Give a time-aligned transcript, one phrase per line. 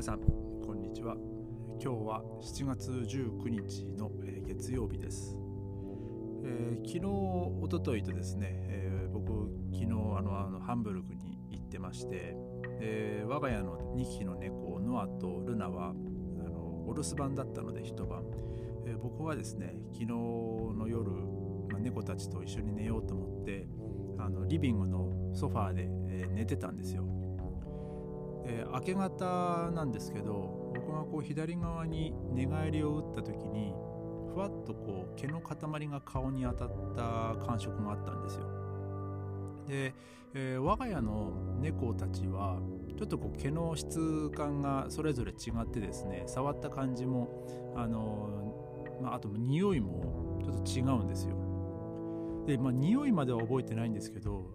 [0.00, 0.20] 皆さん
[0.64, 1.14] こんにちは。
[1.78, 4.10] 今日は7月19日の、
[4.46, 5.36] 月曜日です、
[6.42, 12.34] えー昨日おとといとですね、えー僕昨日あのあのハンブルグに行ってまして
[12.78, 18.22] で我が家の2匹の猫ノアとルナはあのお留守番だったので一晩、
[18.86, 21.10] えー僕はですね昨日の夜、
[21.70, 23.68] ま猫たちと一緒に寝ようと思って
[24.16, 27.04] あのリビングのソファーで、え寝てたんですよ。
[28.44, 33.74] えー明け方なんですけど僕がこう左側に寝返りを打った時に
[34.32, 38.46] ふわっとこう毛の塊が顔に当たった感触があったんですよ。
[39.66, 39.94] で、
[40.34, 42.60] えー我が家の猫たちは
[42.96, 47.46] ちょっとこう毛の質感がそれぞれ違ってですね触った感じも
[47.76, 51.34] あのーまあ、あと匂いもちょっと違うんですよ。
[52.46, 54.52] でまあ匂いまでは覚えてないんですけど、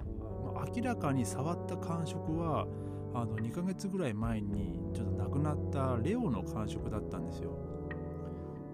[0.53, 2.67] まあ明らかに触った感触は
[3.15, 7.51] あの2ヶ月ぐらい前にちょっと亡くなったレオの感触だったんですよ。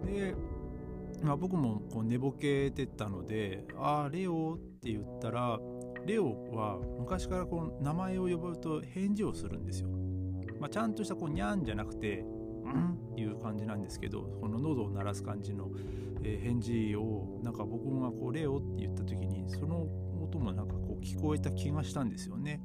[0.03, 0.35] で、
[1.21, 5.59] まあ、僕もこう寝ぼけてたので「ああレオ」って言ったら
[6.07, 9.89] レオは昔からこう名前を呼ぶと返事をするんですよ、
[10.59, 12.25] まあ、ちゃんとしたこうニャンじゃなくて
[12.65, 15.69] 「うん」っていう感じなんですけどこの喉を鳴らす感じの、
[16.23, 19.87] 返事をなんか僕がこう「レオ」って言った時にその
[20.23, 22.61] 音もなんかこう聞こえた気がしたんですよね。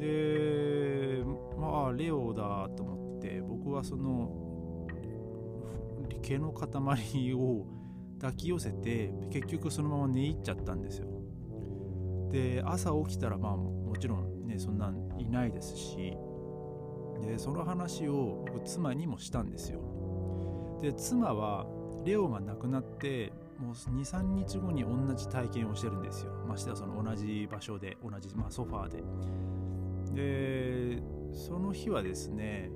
[0.00, 1.22] で
[1.58, 4.86] まあレオだと思って僕はその
[6.22, 7.66] 毛の塊を
[8.20, 11.06] 抱き寄せて結局そのまま寝入っちゃったんですよ。
[12.30, 16.16] で朝起きたらまあもちろんねそんなんいないですし
[17.22, 19.80] でその話を僕妻にもしたんですよ。
[20.80, 21.66] で妻は
[22.04, 26.32] レオが亡くなってもう23日後に同じ体験をしてるんですよ。
[26.48, 29.02] ましてはその同じ場所で同じ、まあ、ソファーで。
[30.14, 32.70] でその日はですね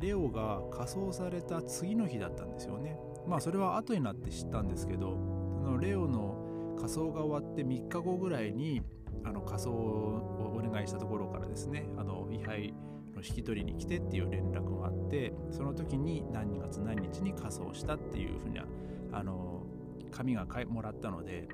[0.00, 2.98] レオが火葬された次の日だったんですよね。
[3.26, 5.18] まあそれは後になって知ったんですけど
[5.62, 8.82] そのレオの火葬が終わって3日後ぐらいに
[9.24, 12.74] あの火葬をお願いしたところからですねあの位牌
[13.14, 18.64] の引き取りに来てっていう連絡があってその時に何月何日に火葬したっていうふうな
[19.12, 19.66] あの
[20.10, 21.48] 紙がもらったので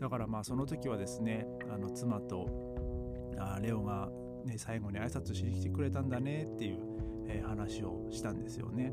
[0.00, 2.48] だからまあその時はですねあの妻と
[3.38, 4.10] あレオが、
[4.44, 6.78] ね、最後に挨拶しに来てくれたんだねっていう、
[7.26, 8.92] えー話をしたんですよね。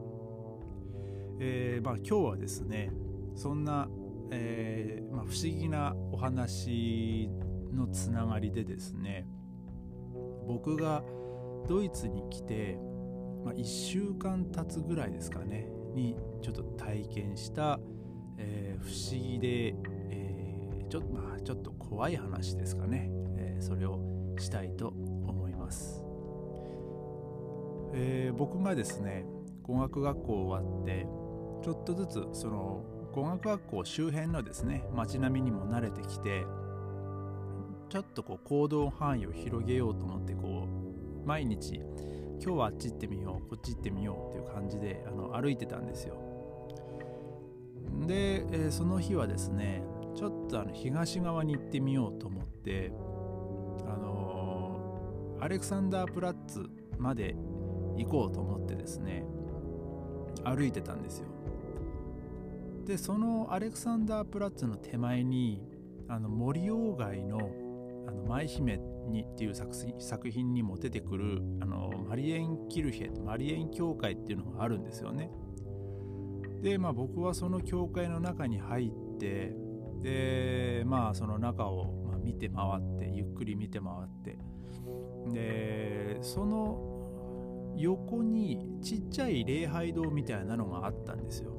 [1.40, 2.92] えーまあ、今日はですね
[3.36, 3.90] そんな、
[4.30, 7.30] えーまあ、不思議なお話
[7.74, 9.26] のつながりでですね
[10.48, 11.04] 僕が
[11.68, 12.78] ドイツに来て、
[13.44, 17.80] まあ、1週間経つぐらいですかねにちょっと体験した、
[18.38, 19.76] えー不思議で、
[20.10, 24.00] えーちょまあ、ちょっと怖い話ですかね、えーそれを
[24.38, 25.11] したいと思い
[25.72, 26.04] ます、
[27.94, 29.26] えー僕がですね
[29.64, 31.06] 語学学校終わって
[31.64, 32.84] ちょっとずつその
[33.14, 36.46] 語学学校周辺のですね街並みにも慣れてきて
[37.90, 40.68] ちょっとこう行動範囲を広げようと思ってこ
[41.24, 46.16] う毎日今日はあっち行ってみようこっち行ってみようっていう感じであの歩いてたんですよ。
[48.08, 49.84] で、えーその日はですね
[50.16, 52.92] ちょっとあの東側に行ってみようと思って
[53.86, 54.21] あの
[55.42, 56.70] アレクサンダープラッツ
[57.00, 57.36] まで
[57.98, 59.26] 行こうと思ってですね
[60.44, 61.28] 歩いてたんですよ。
[62.86, 65.62] でそのアレクサンダープラッツの手前に
[66.08, 67.38] あの森鴎外の
[68.08, 68.78] 「あの舞姫
[69.10, 75.32] に」っていう作品にも出てくるあのマリエン・キルヘマリエン教会っていうのがあるんですよね。
[76.62, 79.56] でまあ僕はその教会の中に入って
[80.02, 84.38] でまあその中をま見て回ってゆっくり見て回って
[85.30, 91.52] でその横にちっちゃい礼拝堂みたいなのがあったんですよ。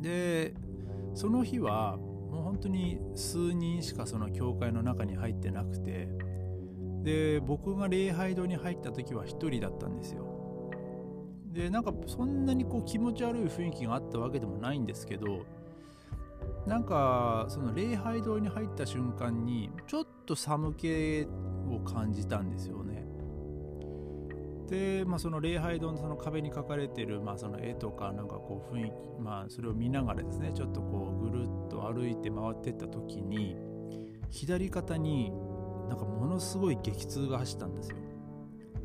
[0.00, 0.54] で
[1.14, 6.08] その日はもう本当に数人しかその教会の中に入ってなくて
[7.02, 10.26] で僕が礼拝堂に入った時は一人だったんですよ。
[11.52, 15.44] でなんかそんなにこう気持ち悪い雰囲気があったわけでもないんですけど
[16.66, 21.26] なんかその礼拝堂に入った瞬間にちょっと寒気
[21.68, 23.04] を感じたんですよね。
[24.68, 33.56] で、まあ、その礼拝堂のその壁に描かれてる、まあ、その絵とかなんかこう雰囲気、まあ、それを見ながらですねちょっとこうぐるっと歩いて回ってった時に
[34.30, 35.30] 左肩に
[35.88, 37.96] なんかものすごい激痛が走ったんですよ。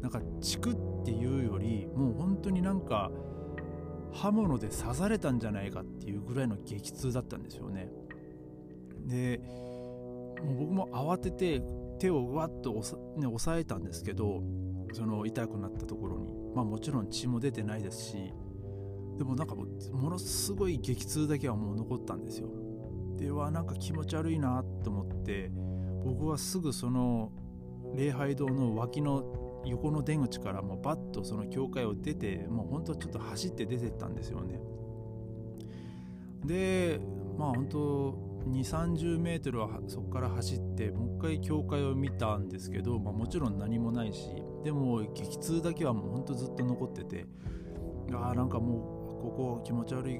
[0.02, 0.76] なんかチクっ
[1.06, 3.12] ていうよりもう本当になんか
[4.14, 7.90] 刃物で刺されたんじゃないかっていうぐらいの激痛だったんですよね。
[9.06, 9.40] で
[10.44, 11.62] もう僕も慌てて
[12.00, 14.44] 手をうわっと押さ、ね、押さえたんですけど
[14.94, 18.34] その痛くなったところに、まあ、もちろん血も出てないですし
[19.18, 19.66] でもなんかも
[20.10, 22.50] のすごい激痛だけはもう残ったんですよ。
[23.18, 25.52] ではなんか気持ち悪いなと思って
[26.06, 27.32] 僕はすぐその
[27.96, 34.60] 礼拝堂の脇の横の出口からもうバッとその教会を出てもうほんとちょっと走って出てったんですよね。
[36.46, 37.00] で
[37.38, 44.30] まあ本当2 3 0メートルはそこから走ってもう一回教会を見たんですけど、まあ、もちろん何もないし
[44.64, 47.26] でも激痛だけはもうほんとずっと残ってて
[48.14, 50.20] ああなんかもうここ気持ち悪い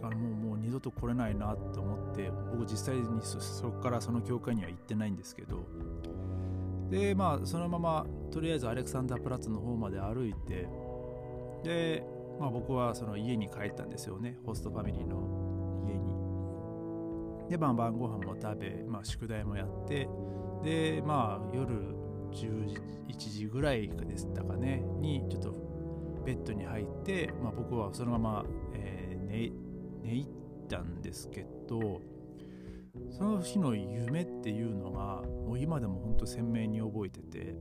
[0.00, 5.64] からもうもう二度と来れないなと思って僕実際にそこからその教会には行ってないんですけど
[6.90, 10.68] でまあそのままとりあえずアレクサンダープラッツの方まで歩いて
[11.64, 12.04] で、
[12.38, 17.50] まあ、僕はその家に帰ったんですよねホストファミリーの家に。
[17.50, 20.08] で、まあ、晩ご飯も食べ、まあ、宿題もやって
[20.62, 21.74] でまあ夜
[22.32, 22.76] 11
[23.16, 25.54] 時ぐらいでしたかねにちょっと
[26.24, 28.44] ベッドに入って、まあ、僕はそのまま、
[28.74, 29.52] えー、寝
[30.02, 30.26] 寝入っ
[30.68, 32.00] たんですけど
[33.10, 37.56] その日の夢っていうのがもう今でも本当鮮明に覚えてて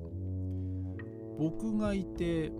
[1.40, 2.52] 僕がいて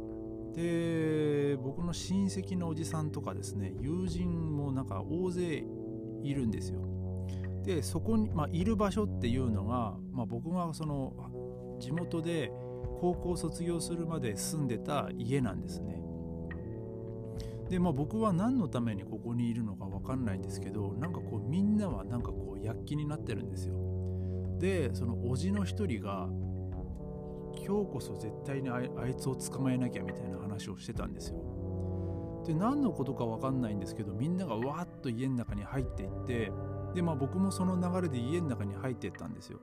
[0.56, 5.64] で僕の親戚のおじさんとかですね友人もなんか大勢
[6.24, 6.82] いるんですよ。
[7.64, 12.52] でそこに、まあ、いる場所っていうのが、まあ、僕がその地元で
[13.00, 16.02] 高校卒業するまで住んでた家なんですね。
[17.70, 23.95] でまあ僕は何のためにここにいるのか分かんないんですけどなんかこうみんなはなんかこう躍起になってるんですよ。
[24.60, 26.28] でそのおじの一人が
[27.68, 32.44] 今日こそ絶対にあいつを捕まえなきゃみたいな話をしてたんですよ。
[32.46, 36.52] で何のことか分かんないんですけどみんながわーっと家の中に入っていって
[36.94, 39.60] でまあ僕もその流れで家の中に入っていったんですよ。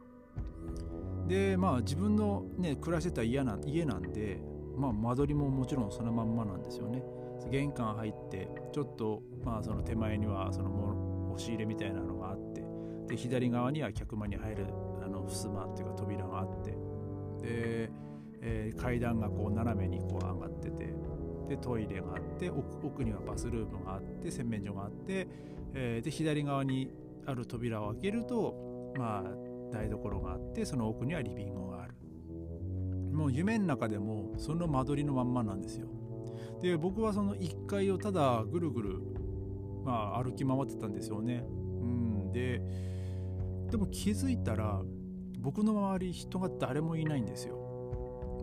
[1.29, 4.43] でまあ自分のね暮らしてた家な家なんで
[4.77, 7.03] まあ間取りももちろんそのまんまなんですよね。
[7.51, 12.62] 玄関入ってちょっとまあその手前にはその押し入れみたいなのがあって
[13.09, 14.67] で左側には客間に入る
[15.05, 17.91] あの襖っていうか扉があってで、
[18.41, 20.95] えー、階段がこう斜めにこう上がってて
[21.49, 25.27] でトイレがあって奥にはバスルームがあって洗面所があって、
[25.75, 26.91] えー、で左側に
[27.27, 31.95] ある扉を開けるとまあ台所があってその奥にはリビングがある。
[33.13, 35.87] もう夢の中でもその間取りのまんまなんですよ。
[36.61, 38.99] で僕はその1階をただぐるぐる、
[39.85, 41.45] まあ、歩き回ってたんですよね。
[42.33, 42.63] で
[43.71, 44.83] でも気づいたら
[45.39, 47.59] 僕の周り人が誰もいないんですよ。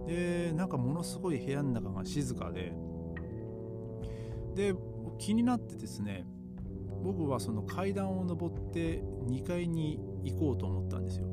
[0.08, 2.74] でなんかものすごい部屋の中が静かで
[4.56, 4.74] で
[5.18, 6.26] 気になってですね
[7.04, 11.28] 僕はその階段を上って2階に行こうと思ったんですよ。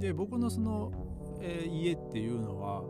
[0.00, 0.92] で僕のその、
[1.40, 2.82] えー、家っていうのは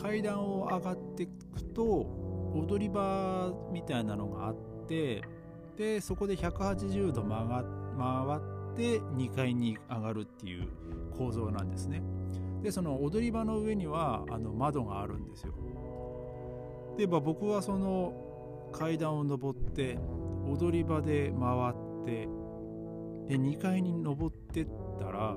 [0.00, 1.82] 階段を上がっていくと
[2.54, 4.56] 踊り場みたいなのがあっ
[4.86, 5.22] て
[5.76, 7.64] でそこで180度曲が
[7.98, 8.40] 回っ
[8.76, 10.68] て2階に上がるっていう
[11.16, 12.02] 構造なんですね
[12.62, 15.52] でその踊り場の上にはあの窓があるんですよ
[16.96, 19.98] で、まあ、僕はその階段を上って
[20.48, 22.28] 踊り場で回って
[23.28, 24.68] で2階に登ってっ
[24.98, 25.36] たら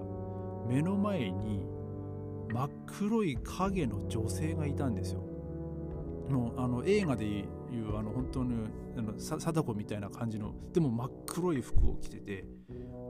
[0.68, 1.66] 目の前に
[2.50, 5.27] 真っ黒い影の女性がいたんですよ。
[6.30, 8.56] もうあの映画でいうあの本当に
[8.98, 12.46] あの貞子みたいな感じのでも真っ黒い服を着てて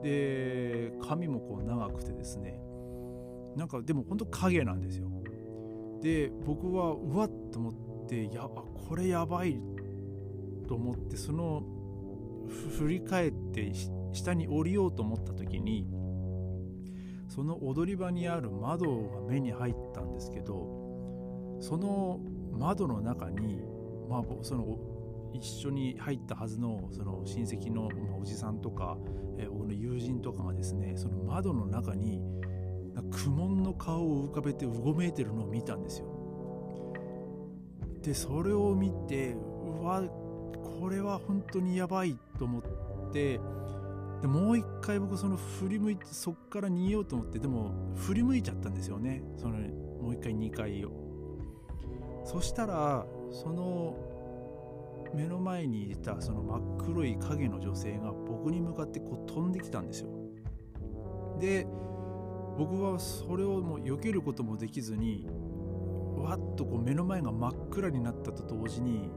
[0.02, 2.60] で髪もこう長くてですね
[3.56, 5.08] なんかでも本当影なんですよ。
[6.00, 7.70] で僕はうわっと思
[8.04, 9.60] っていやこれやばい
[10.68, 11.64] と思ってその
[12.78, 13.72] 振り返って
[14.12, 15.86] 下に降りようと思った時に
[17.28, 22.20] その踊り場にある窓が目に入ったんですけどその
[22.58, 23.62] 窓の中に、
[24.08, 24.78] まあ、その
[25.32, 27.88] 一緒に入ったはずのその親戚の
[28.20, 28.96] おじさんとか、
[29.38, 32.22] えー、僕の友人とかがですねその窓の中に
[33.10, 36.06] 苦悶の顔を浮かべてうごめいてるのを見たんですよ。
[38.02, 42.62] でそれを見てうわこれは本当にやばいと思っ
[43.12, 43.40] て
[44.20, 51.07] でもう一回僕その振り向いてそっから逃げようと思ってでも振り向いちゃったんですよねそのもう一回2回を
[52.28, 53.96] そしたらその
[55.14, 60.10] 目の前にいたその真っ黒い影の女性が僕に向かってこう飛んできたんですよ
[61.40, 61.66] で
[62.58, 65.26] 僕はそれをもう避けることもできずに
[66.18, 69.10] わっとこう目の前が真っ暗になったと同時に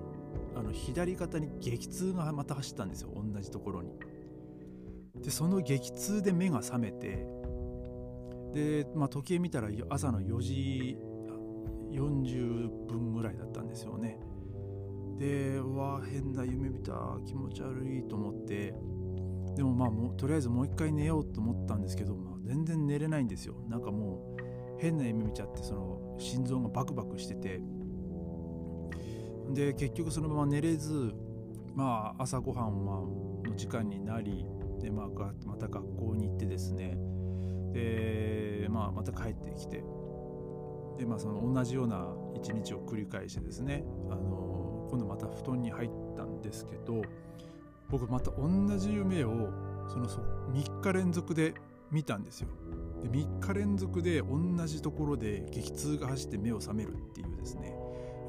[0.56, 3.92] あの左肩に激痛がまた走ったんですよ同じところに。
[5.22, 7.28] でその激痛で目が覚めて
[8.54, 10.98] で、まあ、時計見たら朝の4時
[11.92, 14.20] 40分ぐらいだったんですよね。
[15.18, 16.94] でうわ変な夢見た
[17.26, 18.74] 気持ち悪いと思って。
[19.56, 23.56] でもまあもとりあえずもう一回寝ようと思ったんですけど、まあ、全然寝れないんですよ。
[23.68, 27.62] なんかもう変な夢見ちゃってその心臓がバクバクしてて。
[29.54, 31.14] で結局そのまま寝れず
[31.76, 33.10] まあ朝ごはんの
[33.58, 34.46] 時間になり
[34.82, 35.08] で、まあ、
[35.46, 36.98] また学校に行ってですね。
[37.72, 39.84] で、まあ、また帰ってきて。
[40.98, 47.02] で、まあ、その同じような一日を繰り返してですねあの今度また布団に入ったんですけど
[47.90, 49.50] 僕また同じ夢を
[49.88, 51.54] その3日連続で
[51.92, 52.48] 見たんですよ。
[53.02, 57.76] で3日連続で同じところで激痛が走って目を覚めるっていうですね、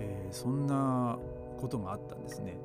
[0.01, 1.19] えー、そんな
[1.61, 2.59] ことがあったんですね。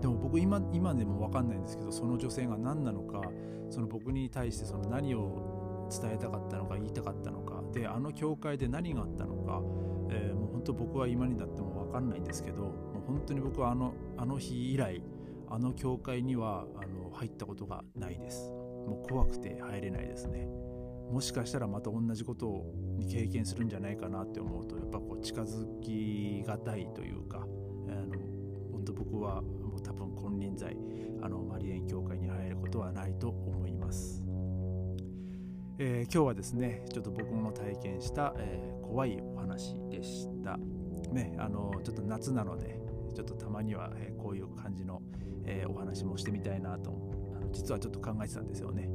[0.00, 3.22] でも僕今今でも分かんないんですけどその女性が何なのか
[3.68, 9.62] その僕に対してその何を伝えたかったのか言いたかったのかであの教会で何があったのか、
[10.10, 15.02] えー、もう本当僕は今になっても分かんないんですけどもう本当に僕はあのあの日以来
[15.48, 18.50] あの教会にはあの入ったことがないです。
[18.50, 20.46] もう怖くて入れないですね。
[21.10, 22.74] もしかしたらまた同じことを
[23.10, 28.16] 経験するんじゃないかなって思うとやっぱこう近づきがたいというかあの
[28.70, 30.76] 本当僕はもう多分金輪際
[31.20, 33.34] あのマリエン教会に入ることはないと、
[35.82, 40.58] えー、今日はですねちょっと僕の体験した、えー、怖いお話でした。
[41.10, 42.78] ねあのちょっと夏なので
[43.14, 45.02] ちょっとたまには、え、こういう感じの、
[45.44, 46.92] えお話もしてみたいなと
[47.50, 48.88] 実はちょっと考えてたんですよね。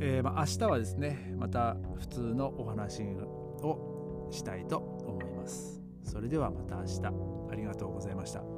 [0.00, 3.02] え、まあ、明日はですねまた普通のお話
[3.62, 5.80] をしたいと思います。
[6.02, 7.00] それではまた明日。
[7.52, 8.49] ありがとうございました。